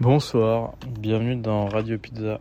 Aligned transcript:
Bonsoir, 0.00 0.76
bienvenue 0.98 1.36
dans 1.36 1.66
Radio 1.66 1.98
Pizza. 1.98 2.40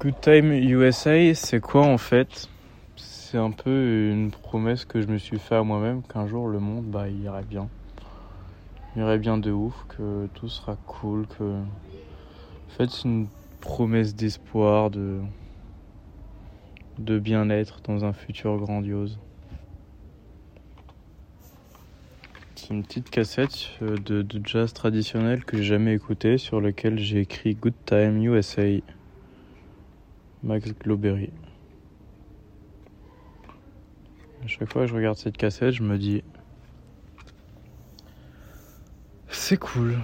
Good 0.00 0.20
Time 0.20 0.50
USA, 0.50 1.32
c'est 1.34 1.60
quoi 1.60 1.82
en 1.86 1.96
fait? 1.96 2.48
C'est 2.96 3.38
un 3.38 3.52
peu 3.52 4.10
une 4.10 4.32
promesse 4.32 4.84
que 4.84 5.00
je 5.00 5.06
me 5.06 5.18
suis 5.18 5.38
fait 5.38 5.54
à 5.54 5.62
moi-même 5.62 6.02
qu'un 6.02 6.26
jour 6.26 6.48
le 6.48 6.58
monde 6.58 6.86
bah 6.86 7.08
il 7.08 7.20
irait 7.20 7.44
bien. 7.44 7.68
Il 8.96 9.02
irait 9.02 9.18
bien 9.20 9.38
de 9.38 9.52
ouf, 9.52 9.86
que 9.86 10.26
tout 10.34 10.48
sera 10.48 10.74
cool, 10.88 11.28
que 11.28 11.44
en 11.44 12.70
fait 12.76 12.90
c'est 12.90 13.04
une 13.04 13.28
promesse 13.60 14.16
d'espoir, 14.16 14.90
de 14.90 15.20
de 16.98 17.20
bien-être 17.20 17.82
dans 17.84 18.04
un 18.04 18.12
futur 18.12 18.58
grandiose. 18.58 19.20
C'est 22.56 22.70
une 22.70 22.84
petite 22.84 23.10
cassette 23.10 23.70
euh, 23.82 23.96
de, 23.96 24.24
jazz 24.44 24.72
traditionnel 24.72 25.44
que 25.44 25.56
j'ai 25.56 25.64
jamais 25.64 25.92
écouté 25.94 26.38
sur 26.38 26.60
lequel 26.60 26.98
j'ai 26.98 27.18
écrit 27.18 27.56
Good 27.56 27.74
Time 27.84 28.22
USA. 28.22 28.62
Max 30.44 30.72
Glowberry. 30.72 31.30
À 34.44 34.46
chaque 34.46 34.72
fois 34.72 34.82
que 34.82 34.88
je 34.88 34.94
regarde 34.94 35.16
cette 35.16 35.36
cassette, 35.36 35.72
je 35.72 35.82
me 35.82 35.98
dis 35.98 36.22
c'est 39.28 39.56
cool. 39.56 39.98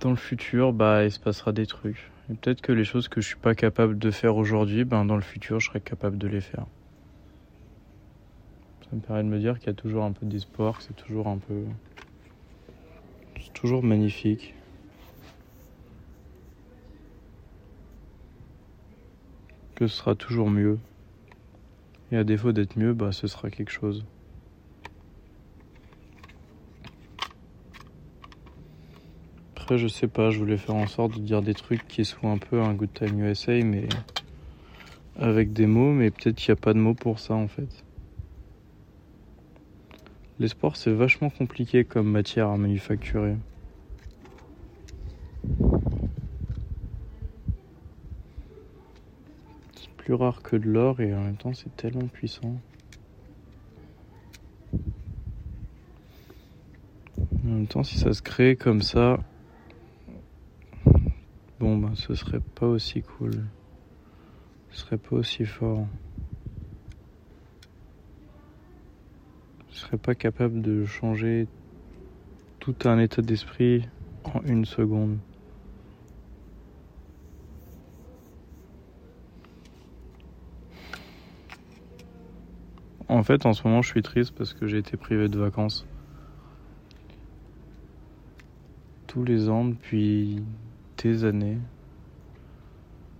Dans 0.00 0.10
le 0.10 0.16
futur, 0.16 0.72
bah 0.72 1.04
il 1.04 1.10
se 1.10 1.20
passera 1.20 1.52
des 1.52 1.66
trucs. 1.66 2.10
Et 2.30 2.34
peut-être 2.34 2.60
que 2.60 2.72
les 2.72 2.84
choses 2.84 3.08
que 3.08 3.20
je 3.22 3.28
suis 3.28 3.36
pas 3.36 3.54
capable 3.54 3.98
de 3.98 4.10
faire 4.10 4.36
aujourd'hui, 4.36 4.84
ben 4.84 5.06
dans 5.06 5.16
le 5.16 5.22
futur, 5.22 5.58
je 5.58 5.68
serai 5.68 5.80
capable 5.80 6.18
de 6.18 6.28
les 6.28 6.42
faire. 6.42 6.66
Ça 8.82 8.90
me 8.92 9.00
permet 9.00 9.22
de 9.22 9.28
me 9.28 9.38
dire 9.38 9.58
qu'il 9.58 9.68
y 9.68 9.70
a 9.70 9.74
toujours 9.74 10.04
un 10.04 10.12
peu 10.12 10.26
d'espoir, 10.26 10.78
que 10.78 10.84
c'est 10.84 10.96
toujours 10.96 11.28
un 11.28 11.38
peu 11.38 11.64
toujours 13.54 13.82
magnifique. 13.82 14.54
Que 19.74 19.86
ce 19.86 19.96
sera 19.96 20.14
toujours 20.14 20.50
mieux. 20.50 20.78
Et 22.12 22.16
à 22.16 22.24
défaut 22.24 22.52
d'être 22.52 22.76
mieux, 22.78 22.92
bah 22.92 23.12
ce 23.12 23.26
sera 23.26 23.50
quelque 23.50 23.72
chose. 23.72 24.04
Après, 29.56 29.78
je 29.78 29.88
sais 29.88 30.08
pas, 30.08 30.30
je 30.30 30.38
voulais 30.38 30.58
faire 30.58 30.74
en 30.74 30.86
sorte 30.86 31.14
de 31.14 31.20
dire 31.20 31.40
des 31.40 31.54
trucs 31.54 31.88
qui 31.88 32.04
soient 32.04 32.30
un 32.30 32.38
peu 32.38 32.60
un 32.60 32.74
Good 32.74 32.92
Time 32.92 33.18
USA, 33.20 33.62
mais 33.62 33.88
avec 35.16 35.52
des 35.52 35.66
mots, 35.66 35.92
mais 35.92 36.10
peut-être 36.10 36.36
qu'il 36.36 36.52
n'y 36.52 36.58
a 36.58 36.60
pas 36.60 36.74
de 36.74 36.78
mots 36.78 36.94
pour 36.94 37.18
ça 37.18 37.34
en 37.34 37.48
fait. 37.48 37.83
L'espoir, 40.40 40.74
c'est 40.74 40.92
vachement 40.92 41.30
compliqué 41.30 41.84
comme 41.84 42.10
matière 42.10 42.48
à 42.48 42.56
manufacturer. 42.56 43.36
C'est 49.76 49.90
plus 49.96 50.14
rare 50.14 50.42
que 50.42 50.56
de 50.56 50.68
l'or 50.68 51.00
et 51.00 51.14
en 51.14 51.20
même 51.20 51.36
temps, 51.36 51.54
c'est 51.54 51.74
tellement 51.76 52.08
puissant. 52.08 52.60
En 57.44 57.48
même 57.48 57.68
temps, 57.68 57.84
si 57.84 57.98
ça 57.98 58.12
se 58.12 58.20
crée 58.20 58.56
comme 58.56 58.82
ça, 58.82 59.20
bon, 61.60 61.76
ben, 61.76 61.94
ce 61.94 62.16
serait 62.16 62.42
pas 62.56 62.66
aussi 62.66 63.02
cool. 63.02 63.44
Ce 64.72 64.80
serait 64.80 64.98
pas 64.98 65.14
aussi 65.14 65.44
fort. 65.44 65.86
Serais 69.84 69.98
pas 69.98 70.14
capable 70.14 70.62
de 70.62 70.84
changer 70.86 71.46
tout 72.58 72.74
un 72.84 72.98
état 72.98 73.20
d'esprit 73.20 73.86
en 74.24 74.40
une 74.44 74.64
seconde. 74.64 75.18
En 83.08 83.22
fait, 83.22 83.44
en 83.44 83.52
ce 83.52 83.66
moment, 83.68 83.82
je 83.82 83.90
suis 83.90 84.02
triste 84.02 84.32
parce 84.32 84.54
que 84.54 84.66
j'ai 84.66 84.78
été 84.78 84.96
privé 84.96 85.28
de 85.28 85.38
vacances. 85.38 85.86
Tous 89.06 89.22
les 89.22 89.50
ans, 89.50 89.66
depuis 89.66 90.42
des 91.02 91.24
années, 91.24 91.58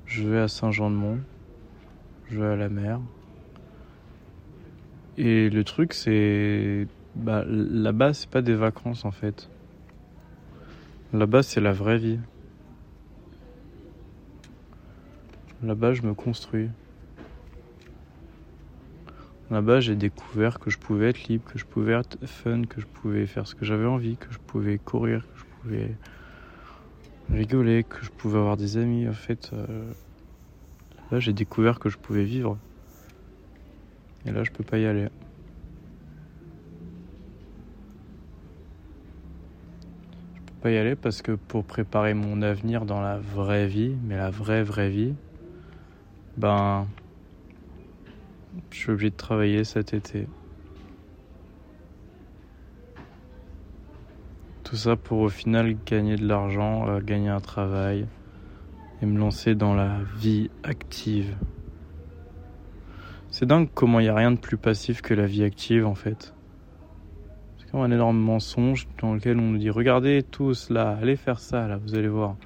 je 0.07 0.27
vais 0.27 0.41
à 0.41 0.49
Saint-Jean-de-Mont, 0.49 1.21
je 2.31 2.41
vais 2.41 2.47
à 2.47 2.57
la 2.57 2.71
mer, 2.71 3.01
et 5.17 5.51
le 5.51 5.65
truc, 5.65 5.95
c'est. 5.95 6.87
Bah, 7.15 7.45
là-bas, 7.47 8.13
c'est 8.13 8.29
pas 8.29 8.43
des 8.43 8.55
vacances 8.55 9.05
en 9.05 9.13
fait. 9.13 9.49
Là-bas, 11.13 11.43
c'est 11.45 11.61
la 11.61 11.73
vraie 11.73 11.99
vie. 11.99 12.19
Là-bas, 15.63 15.95
je 15.95 16.03
me 16.03 16.13
construis. 16.13 16.69
Là-bas, 19.51 19.79
j'ai 19.79 19.95
découvert 19.95 20.59
que 20.59 20.71
je 20.71 20.79
pouvais 20.79 21.11
être 21.11 21.29
libre, 21.29 21.45
que 21.45 21.59
je 21.59 21.65
pouvais 21.65 21.93
être 21.93 22.19
fun, 22.27 22.63
que 22.63 22.81
je 22.81 22.87
pouvais 22.87 23.27
faire 23.27 23.47
ce 23.47 23.55
que 23.55 23.65
j'avais 23.65 23.87
envie, 23.87 24.17
que 24.17 24.33
je 24.33 24.39
pouvais 24.39 24.79
courir, 24.79 25.23
que 25.23 25.39
je 25.39 25.45
pouvais 25.63 25.91
rigoler, 27.31 27.85
que 27.85 28.05
je 28.05 28.11
pouvais 28.11 28.39
avoir 28.39 28.57
des 28.57 28.77
amis. 28.77 29.09
En 29.09 29.13
fait, 29.13 29.51
euh, 29.53 29.93
là, 31.13 31.21
j'ai 31.21 31.33
découvert 31.33 31.79
que 31.79 31.89
je 31.89 31.99
pouvais 31.99 32.25
vivre. 32.25 32.59
Et 34.27 34.33
là, 34.33 34.43
je 34.43 34.51
peux 34.51 34.65
pas 34.65 34.79
y 34.79 34.87
aller. 34.87 35.09
Je 40.35 40.41
peux 40.41 40.61
pas 40.63 40.71
y 40.71 40.79
aller 40.79 40.97
parce 40.97 41.23
que 41.23 41.33
pour 41.33 41.65
préparer 41.65 42.15
mon 42.15 42.43
avenir 42.43 42.87
dans 42.87 43.01
la 43.01 43.19
vraie 43.19 43.67
vie, 43.67 43.95
mais 44.05 44.17
la 44.17 44.31
vraie 44.31 44.63
vraie 44.63 44.89
vie, 44.89 45.15
ben, 46.37 46.87
je 48.71 48.79
suis 48.79 48.91
obligé 48.91 49.11
de 49.11 49.17
travailler 49.17 49.65
cet 49.65 49.95
été. 49.95 50.27
Tout 54.65 54.77
ça 54.77 54.97
pour 54.97 55.19
au 55.21 55.29
final 55.29 55.77
gagner 55.85 56.17
de 56.17 56.27
l'argent, 56.27 56.89
euh, 56.89 57.01
gagner 57.01 57.29
un 57.29 57.41
travail 57.41 58.07
et 59.03 59.07
me 59.07 59.19
lancer 59.19 59.55
dans 59.55 59.75
la 59.75 59.99
vie 60.17 60.51
active. 60.63 61.37
C'est 63.37 63.47
dingue 63.47 63.69
comment 63.75 63.99
il 63.99 64.05
n'y 64.05 64.09
a 64.09 64.15
rien 64.15 64.31
de 64.31 64.37
plus 64.37 64.57
passif 64.57 65.03
que 65.03 65.13
la 65.13 65.27
vie 65.27 65.43
active 65.43 65.89
en 65.89 65.97
fait. 65.97 66.33
C'est 67.59 67.69
comme 67.69 67.81
un 67.81 67.91
énorme 67.91 68.17
mensonge 68.17 68.87
dans 69.03 69.13
lequel 69.13 69.41
on 69.41 69.51
nous 69.51 69.59
dit 69.59 69.71
regardez 69.71 70.23
tous 70.23 70.71
là, 70.71 70.97
allez 71.03 71.17
faire 71.17 71.41
ça 71.41 71.67
là, 71.67 71.77
vous 71.77 71.97
allez 71.97 72.07
voir. 72.07 72.37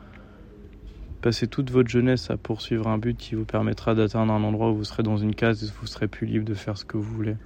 Passez 1.20 1.46
toute 1.46 1.70
votre 1.70 1.90
jeunesse 1.90 2.30
à 2.30 2.38
poursuivre 2.38 2.88
un 2.88 2.96
but 2.96 3.18
qui 3.18 3.34
vous 3.34 3.44
permettra 3.44 3.94
d'atteindre 3.94 4.32
un 4.32 4.42
endroit 4.42 4.70
où 4.70 4.76
vous 4.76 4.84
serez 4.84 5.02
dans 5.02 5.18
une 5.18 5.34
case 5.34 5.62
et 5.62 5.70
vous 5.78 5.86
serez 5.86 6.08
plus 6.08 6.26
libre 6.26 6.46
de 6.46 6.54
faire 6.54 6.78
ce 6.78 6.86
que 6.86 6.96
vous 6.96 7.14
voulez. 7.14 7.36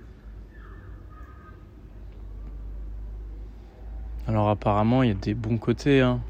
Alors 4.29 4.51
apparemment 4.51 5.03
il 5.03 5.09
y 5.09 5.13
a 5.13 5.17
des 5.17 5.35
bons 5.35 5.59
côtés, 5.59 6.01
hein. 6.01 6.21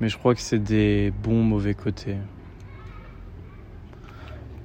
mais 0.00 0.08
je 0.08 0.16
crois 0.16 0.34
que 0.34 0.40
c'est 0.40 0.60
des 0.60 1.12
bons 1.22 1.42
mauvais 1.42 1.74
côtés. 1.74 2.16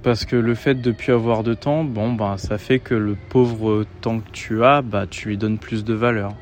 Parce 0.06 0.24
que 0.24 0.36
le 0.36 0.54
fait 0.54 0.80
de 0.80 0.92
plus 0.92 1.14
avoir 1.14 1.42
de 1.42 1.56
temps, 1.56 1.84
bon, 1.84 2.14
ben, 2.14 2.38
ça 2.38 2.60
fait 2.60 2.80
que 2.80 2.94
le 2.94 3.16
pauvre 3.16 3.86
temps 4.02 4.20
que 4.20 4.30
tu 4.32 4.64
as, 4.64 4.84
bah, 4.84 5.08
tu 5.08 5.30
lui 5.30 5.38
donnes 5.40 5.58
plus 5.58 5.84
de 5.84 5.96
valeur. 5.96 6.38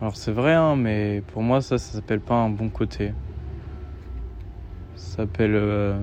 Alors 0.00 0.16
c'est 0.16 0.32
vrai, 0.32 0.54
hein, 0.54 0.74
mais 0.74 1.20
pour 1.26 1.42
moi, 1.42 1.60
ça, 1.60 1.76
ça 1.76 1.92
s'appelle 1.92 2.22
pas 2.22 2.36
un 2.36 2.48
bon 2.48 2.70
côté. 2.70 3.12
Ça 4.94 5.16
s'appelle 5.16 5.54
euh, 5.54 5.98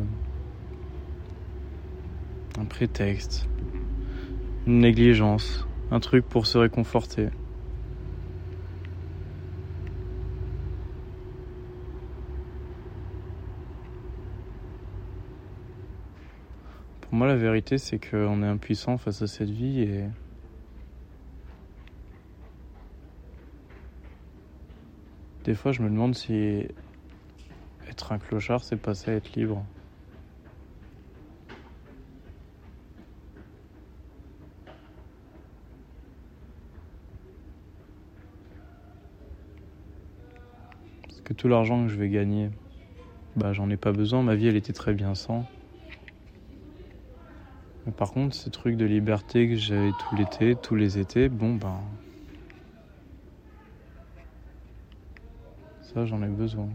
un 2.59 2.65
prétexte, 2.65 3.49
une 4.67 4.77
négligence, 4.77 5.67
un 5.89 5.99
truc 5.99 6.29
pour 6.29 6.45
se 6.45 6.59
réconforter. 6.59 7.29
Pour 17.01 17.10
moi, 17.21 17.27
la 17.27 17.35
vérité, 17.35 17.77
c'est 17.77 17.99
qu'on 17.99 18.41
est 18.41 18.47
impuissant 18.47 18.97
face 18.97 19.21
à 19.21 19.27
cette 19.27 19.51
vie 19.51 19.81
et. 19.81 20.05
Des 25.43 25.53
fois, 25.53 25.71
je 25.71 25.83
me 25.83 25.89
demande 25.91 26.15
si 26.15 26.65
être 27.87 28.11
un 28.11 28.17
clochard, 28.17 28.63
c'est 28.63 28.75
passer 28.75 29.11
à 29.11 29.13
être 29.13 29.33
libre. 29.33 29.63
Parce 41.03 41.21
que 41.21 41.33
tout 41.33 41.47
l'argent 41.47 41.83
que 41.85 41.89
je 41.91 41.97
vais 41.97 42.09
gagner, 42.09 42.49
bah 43.35 43.53
j'en 43.53 43.69
ai 43.69 43.77
pas 43.77 43.91
besoin, 43.91 44.23
ma 44.23 44.33
vie 44.33 44.47
elle 44.47 44.55
était 44.55 44.73
très 44.73 44.95
bien 44.95 45.13
sans. 45.13 45.45
Par 48.01 48.13
contre, 48.13 48.35
ces 48.35 48.49
trucs 48.49 48.77
de 48.77 48.85
liberté 48.85 49.47
que 49.47 49.55
j'avais 49.55 49.93
tout 49.93 50.15
l'été, 50.15 50.55
tous 50.55 50.73
les 50.73 50.97
étés, 50.97 51.29
bon 51.29 51.53
ben. 51.53 51.83
Ça, 55.81 56.07
j'en 56.07 56.23
ai 56.23 56.29
besoin. 56.29 56.69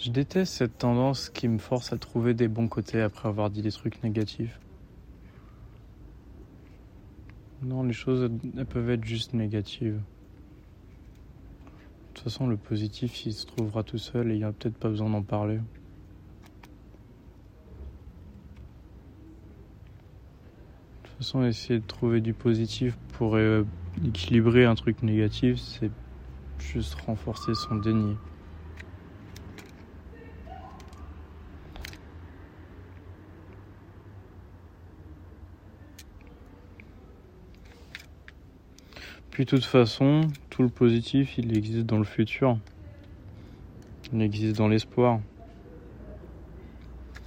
Je 0.00 0.10
déteste 0.10 0.52
cette 0.54 0.78
tendance 0.78 1.28
qui 1.28 1.48
me 1.48 1.58
force 1.58 1.92
à 1.92 1.98
trouver 1.98 2.32
des 2.32 2.46
bons 2.46 2.68
côtés 2.68 3.00
après 3.00 3.28
avoir 3.28 3.50
dit 3.50 3.62
des 3.62 3.72
trucs 3.72 4.00
négatifs. 4.04 4.60
Non, 7.62 7.82
les 7.82 7.92
choses, 7.92 8.30
peuvent 8.68 8.90
être 8.90 9.04
juste 9.04 9.32
négatives. 9.32 9.96
De 9.96 10.00
toute 12.14 12.22
façon, 12.22 12.46
le 12.46 12.56
positif, 12.56 13.26
il 13.26 13.32
se 13.32 13.44
trouvera 13.44 13.82
tout 13.82 13.98
seul 13.98 14.30
et 14.30 14.34
il 14.34 14.38
n'y 14.38 14.44
a 14.44 14.52
peut-être 14.52 14.78
pas 14.78 14.88
besoin 14.88 15.10
d'en 15.10 15.22
parler. 15.24 15.56
De 15.56 15.62
toute 21.02 21.16
façon, 21.18 21.44
essayer 21.44 21.80
de 21.80 21.86
trouver 21.86 22.20
du 22.20 22.34
positif 22.34 22.94
pour 23.14 23.34
euh, 23.34 23.64
équilibrer 24.04 24.64
un 24.64 24.76
truc 24.76 25.02
négatif, 25.02 25.58
c'est 25.58 25.90
juste 26.60 26.94
renforcer 26.94 27.54
son 27.54 27.74
déni. 27.74 28.14
Puis 39.38 39.44
de 39.44 39.50
toute 39.50 39.66
façon, 39.66 40.22
tout 40.50 40.64
le 40.64 40.68
positif, 40.68 41.38
il 41.38 41.56
existe 41.56 41.86
dans 41.86 41.98
le 41.98 42.02
futur. 42.02 42.58
Il 44.12 44.20
existe 44.20 44.56
dans 44.56 44.66
l'espoir. 44.66 45.20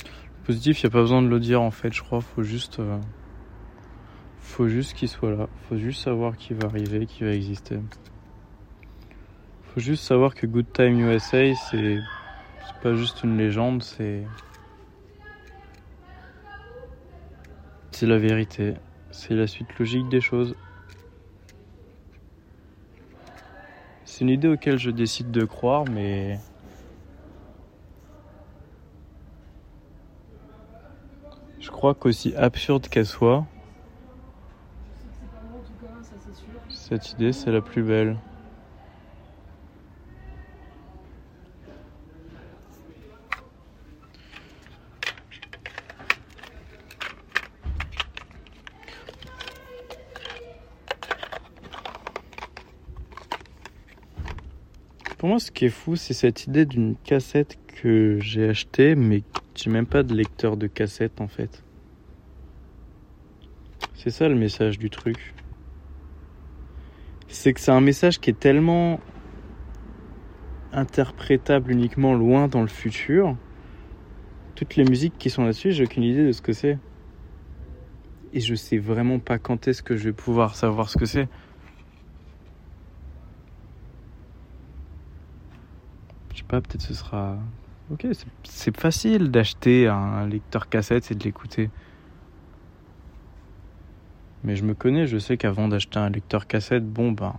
Le 0.04 0.46
positif, 0.46 0.82
il 0.82 0.88
n'y 0.88 0.90
a 0.90 0.92
pas 0.92 1.00
besoin 1.00 1.22
de 1.22 1.30
le 1.30 1.40
dire 1.40 1.62
en 1.62 1.72
fait, 1.72 1.94
je 1.94 2.02
crois. 2.02 2.20
Faut 2.20 2.44
juste, 2.44 2.82
euh, 2.82 3.00
faut 4.42 4.68
juste 4.68 4.94
qu'il 4.94 5.08
soit 5.08 5.32
là. 5.32 5.48
Faut 5.70 5.78
juste 5.78 6.04
savoir 6.04 6.36
qu'il 6.36 6.58
va 6.58 6.68
arriver, 6.68 7.06
qu'il 7.06 7.28
va 7.28 7.34
exister. 7.34 7.80
Faut 9.74 9.80
juste 9.80 10.04
savoir 10.04 10.36
que 10.36 10.46
Good 10.46 10.74
Time 10.74 11.00
USA, 11.00 11.56
c'est, 11.56 12.00
pas 12.84 12.94
juste 12.94 13.24
une 13.24 13.38
légende, 13.38 13.84
c'est, 13.84 14.26
c'est 17.92 18.06
la 18.06 18.18
vérité. 18.18 18.74
C'est 19.12 19.34
la 19.34 19.48
suite 19.48 19.80
logique 19.80 20.10
des 20.10 20.20
choses. 20.20 20.58
C'est 24.22 24.26
une 24.26 24.34
idée 24.34 24.50
auquel 24.50 24.78
je 24.78 24.92
décide 24.92 25.32
de 25.32 25.46
croire, 25.46 25.84
mais. 25.90 26.38
Je 31.60 31.72
crois 31.72 31.96
qu'aussi 31.96 32.36
absurde 32.36 32.88
qu'elle 32.88 33.08
soit, 33.08 33.48
cette 36.70 37.14
idée 37.14 37.34
c'est 37.34 37.52
la 37.52 37.62
plus 37.62 37.82
belle. 37.82 38.16
Ce 55.40 55.52
qui 55.52 55.66
est 55.66 55.70
fou, 55.70 55.96
c'est 55.96 56.14
cette 56.14 56.48
idée 56.48 56.66
d'une 56.66 56.96
cassette 56.96 57.58
que 57.82 58.20
j'ai 58.22 58.50
achetée, 58.50 58.96
mais 58.96 59.24
j'ai 59.56 59.70
même 59.70 59.86
pas 59.86 60.04
de 60.04 60.14
lecteur 60.14 60.58
de 60.58 60.68
cassette 60.68 61.22
en 61.22 61.28
fait. 61.28 61.64
C'est 63.94 64.10
ça 64.10 64.28
le 64.28 64.36
message 64.36 64.80
du 64.80 64.90
truc. 64.90 65.34
C'est 67.28 67.54
que 67.54 67.60
c'est 67.60 67.72
un 67.72 67.82
message 67.82 68.20
qui 68.20 68.30
est 68.30 68.40
tellement 68.40 69.00
interprétable 70.74 71.72
uniquement 71.72 72.14
loin 72.14 72.48
dans 72.48 72.62
le 72.62 72.68
futur. 72.68 73.38
Toutes 74.56 74.76
les 74.76 74.84
musiques 74.84 75.18
qui 75.18 75.30
sont 75.30 75.44
là-dessus, 75.44 75.72
j'ai 75.72 75.84
aucune 75.84 76.04
idée 76.04 76.26
de 76.26 76.32
ce 76.32 76.42
que 76.42 76.54
c'est. 76.54 76.78
Et 78.34 78.40
je 78.40 78.56
sais 78.56 78.78
vraiment 78.78 79.20
pas 79.20 79.38
quand 79.38 79.68
est-ce 79.68 79.84
que 79.84 79.96
je 79.96 80.06
vais 80.06 80.14
pouvoir 80.14 80.56
savoir 80.56 80.90
ce 80.90 80.98
que 80.98 81.06
c'est. 81.06 81.28
Peut-être 86.60 86.82
ce 86.82 86.94
sera. 86.94 87.38
Ok, 87.92 88.06
c'est 88.44 88.78
facile 88.78 89.32
d'acheter 89.32 89.88
un 89.88 90.28
lecteur 90.28 90.68
cassette 90.68 91.12
et 91.12 91.16
de 91.16 91.24
l'écouter. 91.24 91.70
Mais 94.44 94.56
je 94.56 94.64
me 94.64 94.74
connais, 94.74 95.08
je 95.08 95.18
sais 95.18 95.38
qu'avant 95.38 95.68
d'acheter 95.68 96.00
un 96.00 96.10
lecteur 96.10 96.48
cassette, 96.48 96.86
bon 96.86 97.12
ben. 97.12 97.36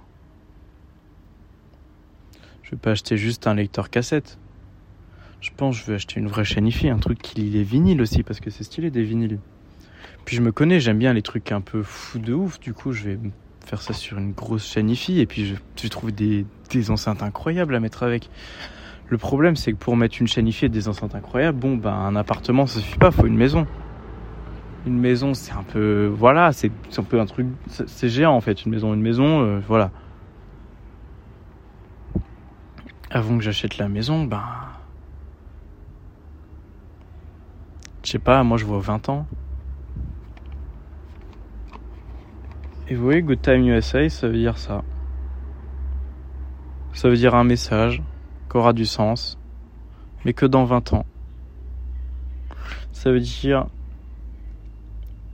Je 2.62 2.70
vais 2.70 2.76
pas 2.76 2.92
acheter 2.92 3.16
juste 3.16 3.46
un 3.46 3.54
lecteur 3.54 3.90
cassette. 3.90 4.38
Je 5.40 5.50
pense 5.56 5.76
que 5.76 5.82
je 5.82 5.90
vais 5.90 5.96
acheter 5.96 6.20
une 6.20 6.28
vraie 6.28 6.44
chaîne 6.44 6.70
un 6.84 6.98
truc 6.98 7.20
qui 7.20 7.40
lit 7.40 7.50
les 7.50 7.64
vinyles 7.64 8.00
aussi, 8.00 8.22
parce 8.22 8.40
que 8.40 8.48
c'est 8.48 8.64
stylé 8.64 8.90
des 8.90 9.02
vinyles. 9.02 9.40
Puis 10.24 10.36
je 10.36 10.42
me 10.42 10.52
connais, 10.52 10.78
j'aime 10.80 10.98
bien 10.98 11.12
les 11.12 11.22
trucs 11.22 11.50
un 11.50 11.60
peu 11.60 11.82
fous 11.82 12.20
de 12.20 12.32
ouf, 12.32 12.60
du 12.60 12.72
coup 12.72 12.92
je 12.92 13.04
vais 13.04 13.18
faire 13.64 13.82
ça 13.82 13.92
sur 13.92 14.18
une 14.18 14.32
grosse 14.32 14.66
chaîne 14.66 14.90
et 14.90 15.26
puis 15.26 15.46
je, 15.46 15.54
je 15.80 15.88
trouve 15.88 16.12
des, 16.12 16.46
des 16.70 16.90
enceintes 16.90 17.22
incroyables 17.22 17.74
à 17.74 17.80
mettre 17.80 18.02
avec. 18.02 18.28
Le 19.12 19.18
problème, 19.18 19.56
c'est 19.56 19.72
que 19.72 19.76
pour 19.76 19.94
mettre 19.94 20.22
une 20.22 20.26
chaîne 20.26 20.48
et 20.48 20.68
des 20.70 20.88
enceintes 20.88 21.14
incroyables, 21.14 21.58
bon, 21.58 21.76
ben, 21.76 21.92
un 21.92 22.16
appartement, 22.16 22.64
ça 22.64 22.80
suffit 22.80 22.96
pas, 22.96 23.10
faut 23.10 23.26
une 23.26 23.36
maison. 23.36 23.66
Une 24.86 24.98
maison, 24.98 25.34
c'est 25.34 25.52
un 25.52 25.64
peu, 25.64 26.06
voilà, 26.06 26.50
c'est 26.52 26.72
un 26.96 27.02
peu 27.02 27.20
un 27.20 27.26
truc, 27.26 27.46
c'est 27.66 28.08
géant 28.08 28.32
en 28.32 28.40
fait, 28.40 28.64
une 28.64 28.72
maison, 28.72 28.94
une 28.94 29.02
maison, 29.02 29.42
euh, 29.42 29.60
voilà. 29.68 29.90
Avant 33.10 33.36
que 33.36 33.44
j'achète 33.44 33.76
la 33.76 33.86
maison, 33.86 34.24
ben, 34.24 34.44
je 38.02 38.12
sais 38.12 38.18
pas, 38.18 38.42
moi 38.44 38.56
je 38.56 38.64
vois 38.64 38.80
20 38.80 39.10
ans. 39.10 39.26
Et 42.88 42.94
vous 42.94 43.04
voyez, 43.04 43.20
Good 43.20 43.42
Time 43.42 43.66
USA, 43.66 44.08
ça 44.08 44.28
veut 44.28 44.38
dire 44.38 44.56
ça. 44.56 44.82
Ça 46.94 47.10
veut 47.10 47.16
dire 47.16 47.34
un 47.34 47.44
message, 47.44 48.02
aura 48.56 48.72
du 48.72 48.86
sens, 48.86 49.38
mais 50.24 50.32
que 50.32 50.46
dans 50.46 50.64
20 50.64 50.92
ans. 50.92 51.06
Ça 52.92 53.10
veut 53.10 53.20
dire 53.20 53.66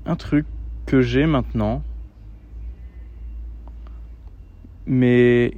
un 0.06 0.16
truc 0.16 0.46
que 0.86 1.02
j'ai 1.02 1.26
maintenant, 1.26 1.82
mais 4.86 5.54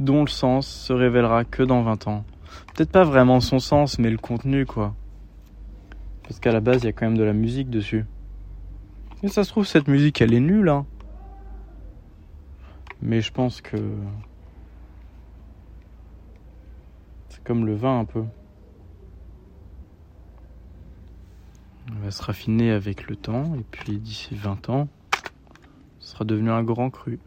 dont 0.00 0.22
le 0.22 0.28
sens 0.28 0.66
se 0.66 0.92
révélera 0.92 1.44
que 1.44 1.62
dans 1.62 1.82
20 1.82 2.08
ans. 2.08 2.24
Peut-être 2.74 2.90
pas 2.90 3.04
vraiment 3.04 3.40
son 3.40 3.58
sens, 3.58 3.98
mais 3.98 4.10
le 4.10 4.18
contenu, 4.18 4.66
quoi. 4.66 4.94
Parce 6.22 6.40
qu'à 6.40 6.52
la 6.52 6.60
base, 6.60 6.82
il 6.82 6.86
y 6.86 6.88
a 6.88 6.92
quand 6.92 7.06
même 7.06 7.18
de 7.18 7.24
la 7.24 7.32
musique 7.32 7.70
dessus. 7.70 8.04
Et 9.22 9.28
ça 9.28 9.44
se 9.44 9.50
trouve, 9.50 9.66
cette 9.66 9.88
musique, 9.88 10.20
elle 10.20 10.34
est 10.34 10.40
nulle, 10.40 10.68
hein. 10.68 10.86
Mais 13.00 13.20
je 13.20 13.32
pense 13.32 13.60
que 13.60 13.76
comme 17.48 17.64
le 17.64 17.74
vin 17.74 18.00
un 18.00 18.04
peu. 18.04 18.24
Il 21.88 21.94
va 21.94 22.10
se 22.10 22.22
raffiner 22.22 22.72
avec 22.72 23.08
le 23.08 23.16
temps 23.16 23.54
et 23.54 23.64
puis 23.70 23.96
d'ici 23.96 24.34
20 24.34 24.68
ans, 24.68 24.88
ce 25.98 26.10
sera 26.12 26.26
devenu 26.26 26.50
un 26.50 26.62
grand 26.62 26.90
cru. 26.90 27.18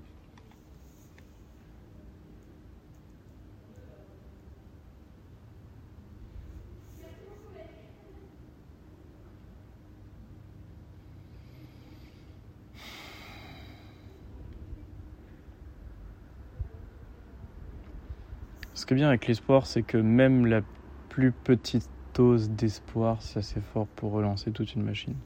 Ce 18.82 18.86
qui 18.88 18.94
est 18.94 18.96
bien 18.96 19.10
avec 19.10 19.28
l'espoir, 19.28 19.68
c'est 19.68 19.84
que 19.84 19.98
même 19.98 20.48
la 20.48 20.64
plus 21.08 21.34
petite 21.34 21.88
dose 22.16 22.50
d'espoir, 22.50 23.22
c'est 23.22 23.38
assez 23.38 23.62
fort 23.62 23.88
pour 23.90 24.12
relancer 24.12 24.52
toute 24.52 24.74
une 24.74 24.82
machine. 24.82 25.20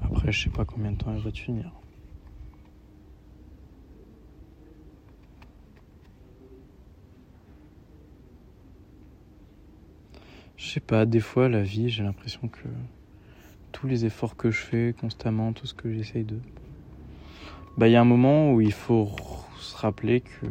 Après, 0.00 0.32
je 0.32 0.42
sais 0.42 0.50
pas 0.50 0.64
combien 0.64 0.90
de 0.90 0.96
temps 0.96 1.14
elle 1.14 1.22
va 1.22 1.30
tenir. 1.30 1.80
Je 10.70 10.74
sais 10.74 10.80
pas, 10.80 11.04
des 11.04 11.18
fois 11.18 11.48
la 11.48 11.62
vie, 11.62 11.88
j'ai 11.88 12.04
l'impression 12.04 12.46
que 12.46 12.68
tous 13.72 13.88
les 13.88 14.04
efforts 14.04 14.36
que 14.36 14.52
je 14.52 14.60
fais 14.60 14.94
constamment, 15.00 15.52
tout 15.52 15.66
ce 15.66 15.74
que 15.74 15.92
j'essaye 15.92 16.22
de. 16.22 16.38
Bah, 17.76 17.88
il 17.88 17.90
y 17.90 17.96
a 17.96 18.00
un 18.00 18.04
moment 18.04 18.52
où 18.52 18.60
il 18.60 18.72
faut 18.72 19.10
se 19.58 19.76
rappeler 19.76 20.20
que 20.20 20.46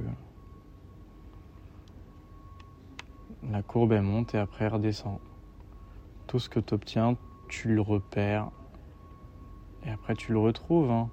la 3.50 3.62
courbe 3.64 3.94
elle 3.94 4.02
monte 4.02 4.36
et 4.36 4.40
après 4.40 4.66
elle 4.66 4.74
redescend. 4.74 5.20
Tout 6.28 6.40
ce 6.40 6.50
que 6.50 6.60
tu 6.60 6.74
obtiens, 6.74 7.16
tu 7.48 7.74
le 7.74 7.80
repères 7.80 8.52
et 9.86 9.90
après 9.90 10.16
tu 10.16 10.34
le 10.34 10.40
retrouves. 10.40 10.92
Hein. 10.92 11.10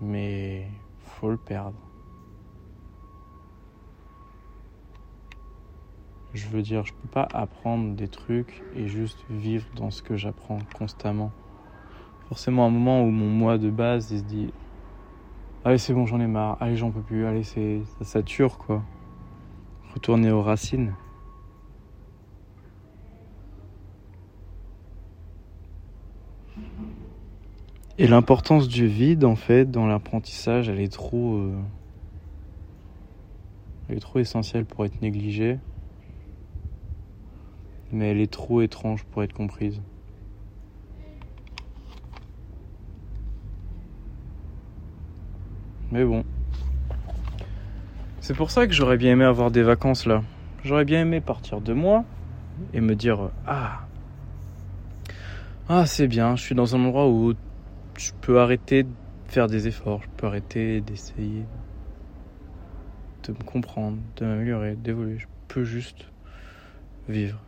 Mais 0.00 0.66
faut 0.98 1.30
le 1.30 1.36
perdre. 1.36 1.87
Je 6.34 6.46
veux 6.48 6.62
dire, 6.62 6.84
je 6.84 6.92
peux 6.92 7.08
pas 7.08 7.26
apprendre 7.32 7.94
des 7.94 8.08
trucs 8.08 8.62
et 8.76 8.86
juste 8.86 9.24
vivre 9.30 9.66
dans 9.74 9.90
ce 9.90 10.02
que 10.02 10.16
j'apprends 10.16 10.58
constamment. 10.76 11.32
Forcément, 12.28 12.66
un 12.66 12.70
moment 12.70 13.02
où 13.02 13.10
mon 13.10 13.28
moi 13.28 13.56
de 13.56 13.70
base, 13.70 14.10
il 14.10 14.18
se 14.18 14.24
dit 14.24 14.52
Allez, 15.64 15.78
c'est 15.78 15.94
bon, 15.94 16.04
j'en 16.04 16.20
ai 16.20 16.26
marre. 16.26 16.58
Allez, 16.60 16.76
j'en 16.76 16.90
peux 16.90 17.00
plus. 17.00 17.24
Allez, 17.24 17.42
c'est 17.42 17.80
ça 17.98 18.04
sature 18.04 18.58
quoi. 18.58 18.82
Retourner 19.94 20.30
aux 20.30 20.42
racines. 20.42 20.94
Et 27.96 28.06
l'importance 28.06 28.68
du 28.68 28.86
vide, 28.86 29.24
en 29.24 29.34
fait, 29.34 29.68
dans 29.70 29.86
l'apprentissage, 29.86 30.68
elle 30.68 30.80
est 30.80 30.92
trop. 30.92 31.38
Euh, 31.38 31.58
elle 33.88 33.96
est 33.96 34.00
trop 34.00 34.18
essentielle 34.18 34.66
pour 34.66 34.84
être 34.84 35.00
négligée 35.00 35.58
mais 37.92 38.10
elle 38.10 38.20
est 38.20 38.30
trop 38.30 38.60
étrange 38.62 39.04
pour 39.04 39.22
être 39.22 39.32
comprise. 39.32 39.80
Mais 45.90 46.04
bon. 46.04 46.24
C'est 48.20 48.34
pour 48.34 48.50
ça 48.50 48.66
que 48.66 48.72
j'aurais 48.72 48.98
bien 48.98 49.12
aimé 49.12 49.24
avoir 49.24 49.50
des 49.50 49.62
vacances 49.62 50.04
là. 50.04 50.22
J'aurais 50.64 50.84
bien 50.84 51.02
aimé 51.02 51.20
partir 51.20 51.60
de 51.60 51.72
moi 51.72 52.04
et 52.74 52.80
me 52.80 52.94
dire 52.94 53.30
Ah, 53.46 53.86
ah 55.68 55.86
c'est 55.86 56.08
bien, 56.08 56.36
je 56.36 56.42
suis 56.42 56.54
dans 56.54 56.76
un 56.76 56.84
endroit 56.84 57.08
où 57.08 57.32
je 57.96 58.12
peux 58.20 58.40
arrêter 58.40 58.82
de 58.82 58.90
faire 59.28 59.46
des 59.46 59.66
efforts, 59.66 60.02
je 60.02 60.08
peux 60.16 60.26
arrêter 60.26 60.80
d'essayer 60.80 61.44
de 63.24 63.32
me 63.32 63.44
comprendre, 63.44 63.98
de 64.16 64.26
m'améliorer, 64.26 64.76
d'évoluer. 64.76 65.18
Je 65.18 65.26
peux 65.48 65.64
juste 65.64 66.06
vivre. 67.08 67.47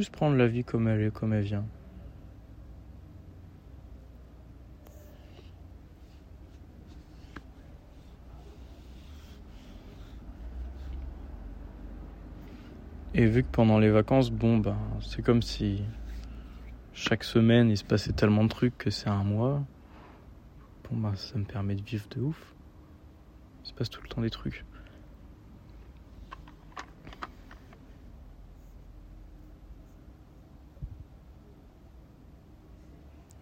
Juste 0.00 0.12
prendre 0.12 0.36
la 0.38 0.46
vie 0.46 0.64
comme 0.64 0.88
elle 0.88 1.02
est, 1.02 1.10
comme 1.12 1.34
elle 1.34 1.44
vient. 1.44 1.66
Et 13.12 13.26
vu 13.26 13.42
que 13.42 13.48
pendant 13.52 13.78
les 13.78 13.90
vacances, 13.90 14.30
bon, 14.30 14.56
ben, 14.56 14.74
c'est 15.02 15.20
comme 15.22 15.42
si 15.42 15.82
chaque 16.94 17.22
semaine 17.22 17.68
il 17.68 17.76
se 17.76 17.84
passait 17.84 18.14
tellement 18.14 18.44
de 18.44 18.48
trucs 18.48 18.78
que 18.78 18.88
c'est 18.88 19.10
un 19.10 19.22
mois. 19.22 19.62
Bon, 20.88 20.96
ben, 20.96 21.14
ça 21.14 21.36
me 21.36 21.44
permet 21.44 21.74
de 21.74 21.82
vivre 21.82 22.06
de 22.16 22.22
ouf. 22.22 22.54
Il 23.62 23.68
se 23.68 23.74
passe 23.74 23.90
tout 23.90 24.00
le 24.02 24.08
temps 24.08 24.22
des 24.22 24.30
trucs. 24.30 24.64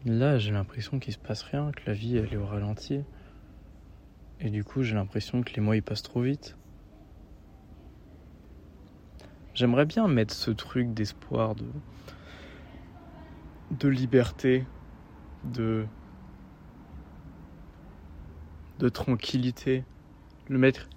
Là, 0.08 0.38
j'ai 0.38 0.52
l'impression 0.52 0.98
qu'il 0.98 1.12
se 1.12 1.18
passe 1.18 1.42
rien, 1.42 1.70
que 1.70 1.82
la 1.84 1.92
vie 1.92 2.16
elle 2.16 2.32
est 2.32 2.38
au 2.38 2.46
ralenti. 2.46 3.02
Et 4.40 4.48
du 4.48 4.64
coup, 4.64 4.82
j'ai 4.82 4.94
l'impression 4.94 5.42
que 5.42 5.52
les 5.52 5.60
mois 5.60 5.76
ils 5.76 5.82
passent 5.82 6.02
trop 6.02 6.22
vite. 6.22 6.56
J'aimerais 9.52 9.84
bien 9.84 10.08
mettre 10.08 10.32
ce 10.32 10.50
truc 10.50 10.94
d'espoir, 10.94 11.54
de 11.54 11.66
de 13.72 13.88
liberté, 13.88 14.64
de 15.44 15.84
de 18.78 18.88
tranquillité, 18.88 19.84
le 20.48 20.56
mettre 20.56 20.88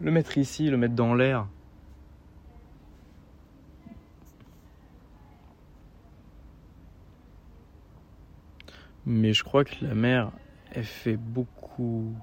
le 0.00 0.10
mettre 0.10 0.36
ici, 0.36 0.68
le 0.68 0.76
mettre 0.76 0.94
dans 0.94 1.14
l'air. 1.14 1.48
Mais 9.10 9.32
je 9.32 9.42
crois 9.42 9.64
que 9.64 9.84
la 9.84 9.96
mère, 9.96 10.30
elle 10.70 10.84
fait 10.84 11.16
beaucoup. 11.16 12.14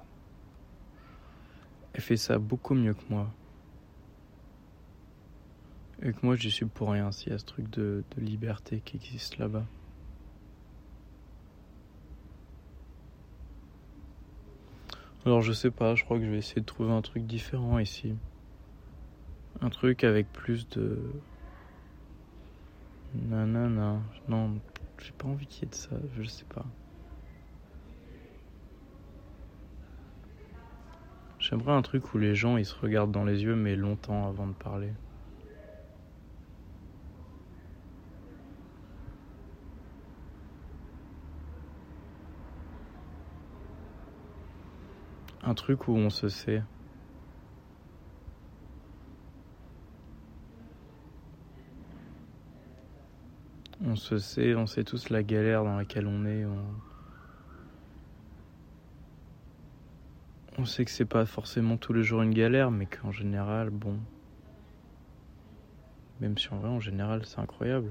Elle 1.92 2.00
fait 2.00 2.16
ça 2.16 2.38
beaucoup 2.38 2.72
mieux 2.72 2.94
que 2.94 3.04
moi. 3.10 3.30
Et 6.00 6.14
que 6.14 6.18
moi, 6.22 6.34
je 6.34 6.48
suis 6.48 6.64
pour 6.64 6.92
rien 6.92 7.12
s'il 7.12 7.32
y 7.32 7.34
a 7.34 7.38
ce 7.38 7.44
truc 7.44 7.68
de, 7.68 8.04
de 8.16 8.22
liberté 8.22 8.80
qui 8.82 8.96
existe 8.96 9.36
là-bas. 9.36 9.66
Alors 15.26 15.42
je 15.42 15.52
sais 15.52 15.70
pas, 15.70 15.94
je 15.94 16.04
crois 16.04 16.18
que 16.18 16.24
je 16.24 16.30
vais 16.30 16.38
essayer 16.38 16.62
de 16.62 16.66
trouver 16.66 16.92
un 16.92 17.02
truc 17.02 17.26
différent 17.26 17.78
ici. 17.78 18.14
Un 19.60 19.68
truc 19.68 20.04
avec 20.04 20.32
plus 20.32 20.66
de... 20.70 20.98
Nanana. 23.14 24.00
Non, 24.26 24.58
j'ai 25.00 25.12
pas 25.12 25.28
envie 25.28 25.46
qu'il 25.46 25.64
y 25.64 25.66
ait 25.66 25.70
de 25.70 25.74
ça, 25.74 25.96
je 26.16 26.22
sais 26.24 26.44
pas. 26.44 26.66
J'aimerais 31.38 31.72
un 31.72 31.82
truc 31.82 32.14
où 32.14 32.18
les 32.18 32.34
gens 32.34 32.56
ils 32.56 32.66
se 32.66 32.74
regardent 32.74 33.12
dans 33.12 33.24
les 33.24 33.42
yeux 33.42 33.56
mais 33.56 33.76
longtemps 33.76 34.28
avant 34.28 34.46
de 34.46 34.52
parler. 34.52 34.92
Un 45.42 45.54
truc 45.54 45.88
où 45.88 45.92
on 45.92 46.10
se 46.10 46.28
sait. 46.28 46.62
On 53.90 53.96
se 53.96 54.18
sait, 54.18 54.54
on 54.54 54.66
sait 54.66 54.84
tous 54.84 55.08
la 55.08 55.22
galère 55.22 55.64
dans 55.64 55.78
laquelle 55.78 56.06
on 56.06 56.26
est. 56.26 56.44
On, 60.58 60.66
sait 60.66 60.84
que 60.84 60.90
c'est 60.90 61.06
pas 61.06 61.24
forcément 61.24 61.78
tous 61.78 61.94
les 61.94 62.02
jours 62.02 62.20
une 62.20 62.34
galère, 62.34 62.70
mais 62.70 62.84
qu'en 62.84 63.12
général, 63.12 63.70
bon. 63.70 63.98
Même 66.20 66.36
si 66.36 66.52
en 66.52 66.58
vrai, 66.58 66.68
en 66.68 66.80
général, 66.80 67.24
c'est 67.24 67.38
incroyable. 67.38 67.90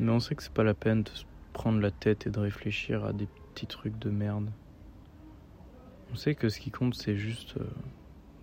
Mais 0.00 0.10
on 0.10 0.18
sait 0.18 0.34
que 0.34 0.42
c'est 0.42 0.52
pas 0.52 0.64
la 0.64 0.74
peine 0.74 1.04
de 1.04 1.10
se 1.10 1.26
prendre 1.52 1.78
la 1.78 1.92
tête 1.92 2.26
et 2.26 2.30
de 2.30 2.40
réfléchir 2.40 3.04
à 3.04 3.12
des 3.12 3.28
petits 3.54 3.68
trucs 3.68 4.00
de 4.00 4.10
merde. 4.10 4.50
On 6.10 6.16
sait 6.16 6.34
que 6.34 6.48
ce 6.48 6.58
qui 6.58 6.72
compte, 6.72 6.96
c'est 6.96 7.14
juste. 7.14 7.56
Euh, 7.58 7.70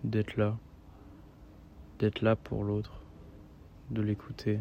d'être 0.03 0.37
là, 0.37 0.57
d'être 1.99 2.21
là 2.21 2.37
pour 2.37 2.63
l'autre, 2.63 3.01
de 3.91 4.01
l'écouter, 4.01 4.59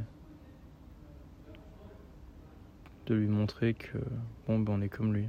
de 3.07 3.15
lui 3.15 3.29
montrer 3.29 3.75
que 3.75 3.99
bon 4.47 4.59
ben 4.59 4.75
on 4.75 4.81
est 4.83 4.89
comme 4.89 5.15
lui. 5.15 5.29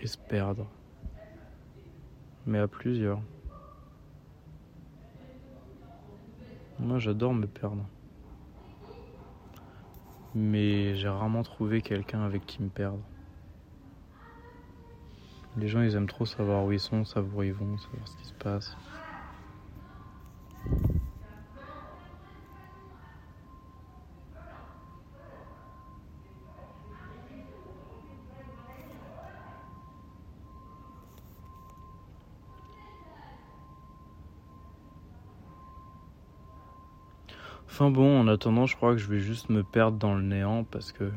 Et 0.00 0.06
se 0.06 0.16
perdre, 0.16 0.66
mais 2.46 2.58
à 2.58 2.68
plusieurs. 2.68 3.20
Moi 6.78 6.98
j'adore 6.98 7.34
me 7.34 7.46
perdre. 7.46 7.84
Mais 10.34 10.94
j'ai 10.94 11.08
rarement 11.08 11.42
trouvé 11.42 11.82
quelqu'un 11.82 12.22
avec 12.22 12.46
qui 12.46 12.62
me 12.62 12.68
perdre. 12.68 13.02
Les 15.58 15.66
gens, 15.66 15.82
ils 15.82 15.96
aiment 15.96 16.06
trop 16.06 16.24
savoir 16.24 16.64
où 16.64 16.70
ils 16.70 16.78
sont, 16.78 17.04
savoir 17.04 17.38
où 17.38 17.42
ils 17.42 17.52
vont, 17.52 17.76
savoir 17.78 18.06
ce 18.06 18.16
qui 18.16 18.26
se 18.26 18.34
passe. 18.34 18.76
Enfin 37.66 37.90
bon, 37.90 38.20
en 38.20 38.28
attendant, 38.28 38.66
je 38.66 38.76
crois 38.76 38.92
que 38.92 38.98
je 38.98 39.08
vais 39.08 39.18
juste 39.18 39.48
me 39.50 39.64
perdre 39.64 39.98
dans 39.98 40.14
le 40.14 40.22
néant 40.22 40.62
parce 40.62 40.92
que 40.92 41.10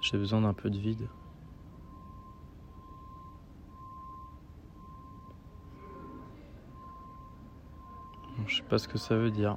j'ai 0.00 0.18
besoin 0.18 0.40
d'un 0.40 0.52
peu 0.52 0.68
de 0.68 0.78
vide. 0.78 1.08
Je 8.48 8.56
sais 8.56 8.62
pas 8.62 8.78
ce 8.78 8.88
que 8.88 8.98
ça 8.98 9.14
veut 9.14 9.30
dire. 9.30 9.56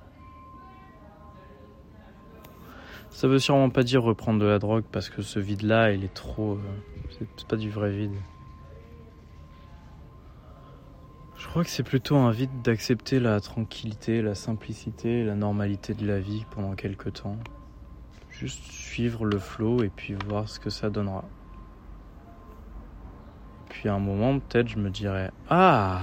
Ça 3.09 3.27
veut 3.27 3.39
sûrement 3.39 3.69
pas 3.69 3.83
dire 3.83 4.03
reprendre 4.03 4.39
de 4.39 4.45
la 4.45 4.59
drogue 4.59 4.83
parce 4.91 5.09
que 5.09 5.21
ce 5.21 5.39
vide-là, 5.39 5.93
il 5.93 6.03
est 6.03 6.13
trop. 6.13 6.53
Euh, 6.53 7.25
c'est 7.37 7.47
pas 7.47 7.55
du 7.55 7.69
vrai 7.69 7.91
vide. 7.91 8.15
Je 11.37 11.47
crois 11.47 11.63
que 11.63 11.69
c'est 11.69 11.83
plutôt 11.83 12.17
un 12.17 12.31
vide 12.31 12.61
d'accepter 12.63 13.19
la 13.19 13.39
tranquillité, 13.39 14.21
la 14.21 14.35
simplicité, 14.35 15.23
la 15.23 15.35
normalité 15.35 15.93
de 15.93 16.05
la 16.05 16.19
vie 16.19 16.45
pendant 16.51 16.75
quelques 16.75 17.13
temps. 17.13 17.37
Juste 18.29 18.63
suivre 18.71 19.25
le 19.25 19.39
flot 19.39 19.83
et 19.83 19.89
puis 19.89 20.15
voir 20.27 20.47
ce 20.47 20.59
que 20.59 20.69
ça 20.69 20.89
donnera. 20.89 21.25
Puis 23.69 23.89
à 23.89 23.93
un 23.95 23.99
moment, 23.99 24.39
peut-être, 24.39 24.67
je 24.67 24.77
me 24.77 24.89
dirais 24.89 25.31
Ah 25.49 26.01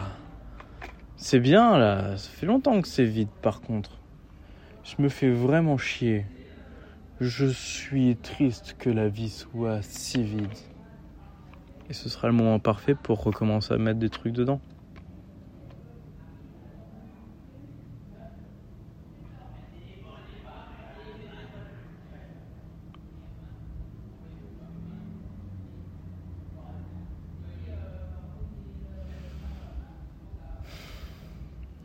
C'est 1.21 1.41
bien 1.41 1.77
là, 1.79 2.17
ça 2.17 2.31
fait 2.31 2.47
longtemps 2.47 2.81
que 2.81 2.87
c'est 2.87 3.03
vide 3.05 3.29
par 3.43 3.61
contre. 3.61 3.99
Je 4.85 5.03
me 5.03 5.09
fais 5.09 5.29
vraiment 5.29 5.77
chier. 5.77 6.25
Je 7.21 7.47
suis 7.47 8.17
triste 8.17 8.77
que 8.79 8.89
la 8.89 9.09
vie 9.09 9.29
soit 9.29 9.83
si 9.83 10.23
vide. 10.23 10.47
Et 11.91 11.93
ce 11.93 12.09
sera 12.09 12.29
le 12.29 12.35
moment 12.35 12.61
parfait 12.61 12.95
pour 12.95 13.21
recommencer 13.25 13.75
à 13.75 13.79
mettre 13.79 13.99
des 13.99 14.11
trucs 14.11 14.33
dedans. 14.33 14.61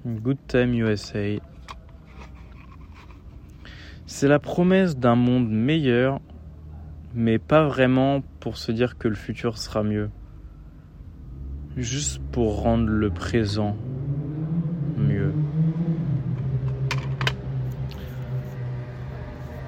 Good 0.05 0.37
Time 0.47 0.73
USA. 0.73 1.39
C'est 4.05 4.27
la 4.27 4.37
promesse 4.37 4.97
d'un 4.97 5.15
monde 5.15 5.49
meilleur, 5.49 6.19
mais 7.13 7.39
pas 7.39 7.65
vraiment 7.65 8.21
pour 8.41 8.57
se 8.57 8.73
dire 8.73 8.97
que 8.97 9.07
le 9.07 9.15
futur 9.15 9.57
sera 9.57 9.81
mieux. 9.81 10.09
Juste 11.77 12.21
pour 12.33 12.63
rendre 12.63 12.89
le 12.89 13.11
présent 13.11 13.77
mieux. 14.97 15.33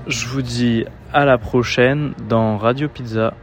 Je 0.07 0.27
vous 0.27 0.41
dis 0.41 0.83
à 1.13 1.23
la 1.23 1.37
prochaine 1.37 2.13
dans 2.27 2.57
Radio 2.57 2.89
Pizza. 2.89 3.33